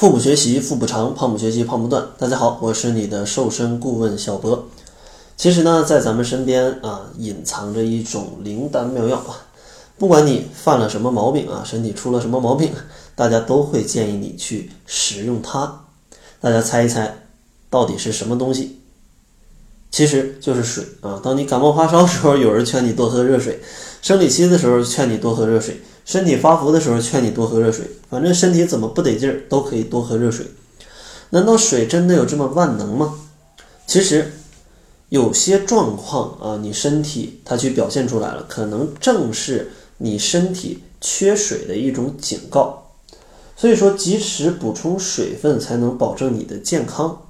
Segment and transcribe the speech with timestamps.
[0.00, 2.02] 腹部学习腹部长，胖不学习胖不断。
[2.16, 4.66] 大家好，我是你的瘦身顾问小博。
[5.36, 9.44] 其实呢，在咱们身边啊，隐藏着一种灵丹妙药啊。
[9.98, 12.72] 不管你犯了什么毛病啊，身体出了什么毛病，
[13.14, 15.82] 大家都会建议你去使用它。
[16.40, 17.26] 大家猜一猜，
[17.68, 18.80] 到底是什么东西？
[19.90, 21.20] 其实就是水啊。
[21.22, 23.56] 当你感冒发烧的时候，有人劝你多喝热水；
[24.00, 25.74] 生理期的时候劝你多喝热水；
[26.10, 27.88] 身体发福的时候劝你多喝热水。
[28.08, 30.44] 反正身体怎么不得劲儿，都可以多喝热水。
[31.28, 33.20] 难道水真的有这么万能吗？
[33.86, 34.32] 其实
[35.08, 39.70] 有些状况啊，你身体它去表现出来了，可能正是。
[40.02, 42.90] 你身体缺水的一种警告，
[43.54, 47.26] 所以说及时补充水分才能保证你的健康。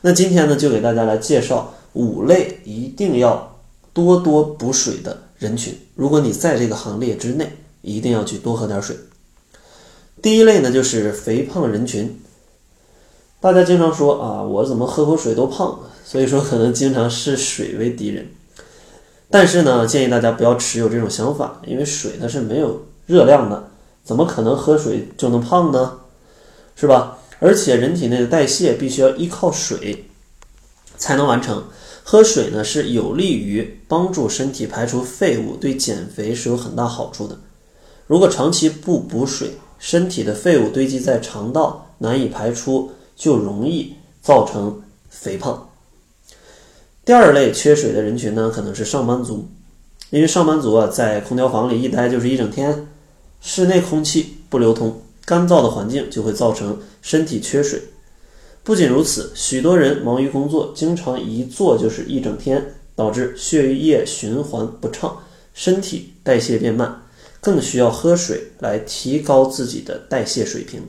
[0.00, 3.56] 那今天呢，就给大家来介绍五类一定要
[3.92, 5.72] 多多补水的人群。
[5.94, 7.48] 如果你在这个行列之内，
[7.88, 8.96] 一定要去多喝点水。
[10.20, 12.20] 第一类呢，就是肥胖人群。
[13.40, 18.28] 大家经常说啊，我怎么喝口水都胖，所以说可能经常视水为敌人。
[19.30, 23.70] 但是呢，建议大家不要持有这种想法，因为水它是没有热量的，
[24.04, 25.98] 怎么可能喝水就能胖呢？
[26.74, 27.18] 是吧？
[27.40, 30.06] 而且人体内的代谢必须要依靠水
[30.96, 31.62] 才能完成，
[32.02, 37.38] 喝水呢是有利于帮助身体排出废物，对减肥是有很大好处的。
[38.08, 45.68] 如果长期不补水，身体的废物堆积在肠道难以排出，就容易造成肥胖。
[47.04, 49.46] 第二类缺水的人群呢，可能是上班族，
[50.08, 52.88] 因为上班族啊，在空调房里一待就是一整天，
[53.42, 57.82] 室内空气不流通，干燥的环境就会造成身体缺水。
[58.64, 65.18] 不仅如此，许多人忙于工作，经常一坐就是一整天，导致血液循环不畅，
[65.52, 67.02] 身体代谢变慢，
[67.40, 70.82] 更需要喝水来提高自己的代谢水平。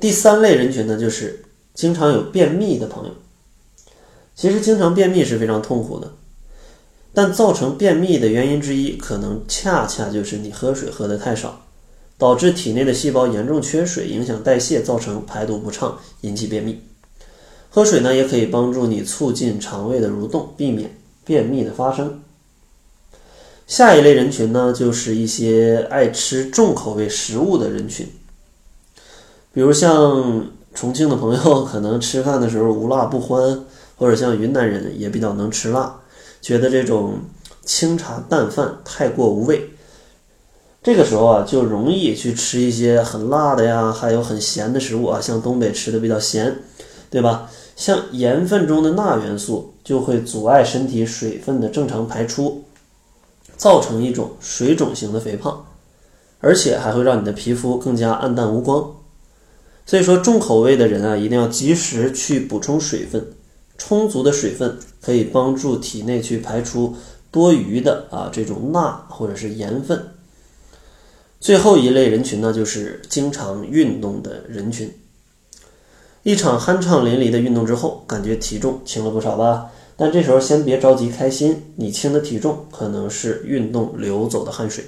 [0.00, 3.12] 第三类人群呢，就是经常有便秘的朋友。
[4.34, 6.12] 其实经常便秘是非常痛苦的，
[7.12, 11.64] 但造成便秘的原因之一，可能恰恰就是你喝水喝的太少，
[12.18, 16.80] 导致体内的细胞严重缺水，影响代谢，造成排毒不畅，引起便秘。
[17.70, 22.23] 喝水呢，也可以帮助你促进肠胃的蠕动，避免便秘的发生。
[23.66, 28.08] 下一类人群呢，就是一些爱吃重口味食物的人群，
[29.52, 33.64] 比如像重庆的朋友，可能吃饭的时候无辣不欢。
[33.96, 36.00] 或者像云南人也比较能吃辣，
[36.42, 37.20] 觉得这种
[37.64, 39.70] 清茶淡饭太过无味，
[40.82, 46.56] 这个时候啊就容易去吃一些很辣的呀，还有很咸的食物啊，像东北吃的比较咸，
[47.08, 47.48] 对吧？
[47.76, 52.64] 像盐分中的钠元素就会阻碍身体水分的正常排出，
[53.56, 55.66] 造成一种水肿型的肥胖，
[56.40, 58.96] 而且还会让你的皮肤更加暗淡无光。
[59.86, 63.32] 所以说重口味的人啊，一定要及时去补充水分。
[63.76, 66.94] 充足的水分可以帮助体内去排出
[67.30, 70.10] 多余的啊这种钠或者是盐分。
[71.40, 74.90] 最后一类人群呢，就是经常运动的人群。
[76.22, 79.66] 一场酣畅淋漓的运动之后，感觉体重轻了不少吧？
[79.96, 84.84] 但这时候先别着急开心，你轻的体重可能是运动流走的汗水。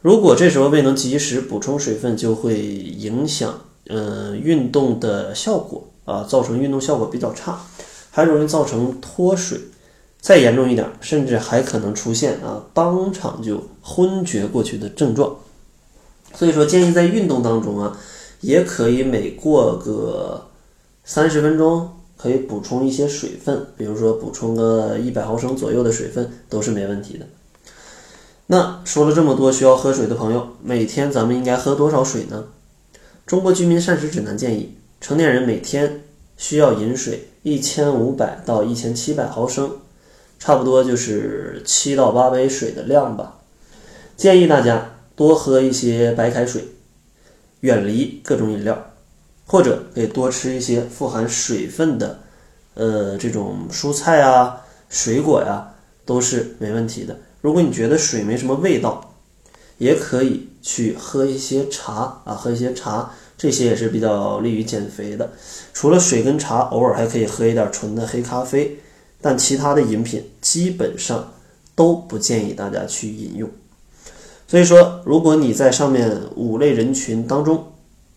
[0.00, 5.86] 如果这时候未能及时补充水分，就会影响嗯运动的效果。
[6.06, 7.60] 啊，造成运动效果比较差，
[8.10, 9.60] 还容易造成脱水，
[10.20, 15.36] 再严重一点，甚至还可能出现啊当场就昏厥过去的症状。
[16.34, 17.96] 所以说，建议在运动当中啊，
[18.40, 20.48] 也可以每过个
[21.04, 27.24] 三十分钟，可以补充一些水分，比如说补充个一百毫升左右的水分都是没问题的。
[28.48, 32.44] 那说了这么多需要喝水的朋友，每天咱们应该喝多少水呢？
[33.24, 34.74] 中国居民膳食指南建议。
[35.00, 36.02] 成年人每天
[36.36, 39.78] 需要饮水一千五百到一千七百毫升，
[40.38, 43.38] 差不多就是七到八杯水的量吧。
[44.18, 46.64] 建议大家多喝一些白开水，
[47.60, 48.89] 远离各种饮料，
[49.50, 52.20] 或者可以多吃一些富含水分的，
[52.74, 55.74] 呃，这种蔬菜啊、水果呀，
[56.06, 57.18] 都是没问题的。
[57.40, 59.12] 如果你觉得水没什么味道，
[59.78, 63.10] 也可以去喝一些茶啊，喝一些茶。
[63.36, 65.28] 这些也是比较利于减肥的。
[65.72, 68.78] 除了水跟茶，偶尔还可以喝一点纯的黑咖啡，
[69.20, 71.32] 但其他的饮品基本上
[71.74, 73.50] 都不建议大家去饮用。
[74.46, 77.64] 所以说，如果你在上面五类人群当中，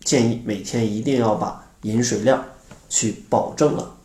[0.04, 2.44] 建议每天一定要把饮水量
[2.88, 3.96] 去保证了，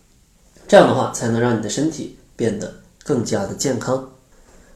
[0.68, 2.74] 这样的话才能让你的身体变得
[3.04, 4.10] 更加的健康。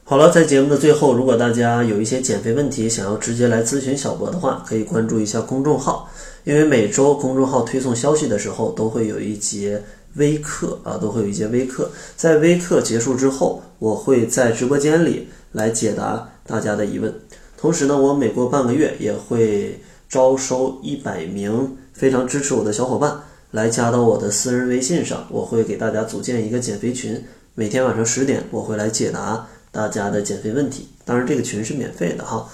[0.06, 6.10] 好了，在节目的最后，如果大家有一些减肥问题想要直接来咨询小博的话，可以关注一下公众号，
[6.44, 9.82] 因为每周公众号推送消息的时候都会有一节
[10.16, 11.90] 微课啊，都会有一节微课。
[12.16, 17.10] 在微课结束之后，我会在直播间里来解答大家的疑问。
[17.56, 19.80] 同时呢，我每过半个月也会
[20.14, 23.18] 招收一百名非常支持我的小伙伴
[23.50, 27.24] 来加到我的私人微信上，我会给大家组建一个减肥群，
[27.56, 29.44] 每天晚上十点我会来解答。
[29.72, 32.48] 大家的减肥问题，当然这个群是免费的哈。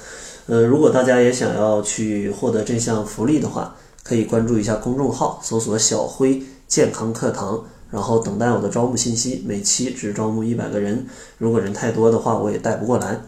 [0.47, 7.63] 呃，如果大家也想要去获得这项福利的话，可以关注一下公众号，搜索“小辉健康课堂”，
[7.93, 9.45] 然后等待我的招募信息。
[9.47, 13.21] 每期只招募一百个人，如果人太多的话，我也带不过来。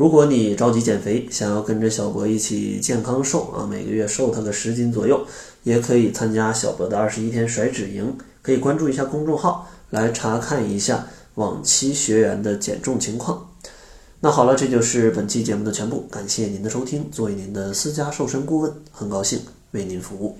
[0.00, 5.26] 如果你着急减肥，想要跟着小博一起健康瘦啊，每个月瘦他个十斤左右，
[5.62, 11.06] 也可以参加小博的二十一天甩脂营，可以关注一下公众号来查看一下。
[11.34, 13.46] 往期学员的减重情况。
[14.20, 16.06] 那好了，这就是本期节目的全部。
[16.10, 19.40] 感谢您的收听，作为您的私家瘦身顾问，很高兴
[19.72, 20.38] 为您服务。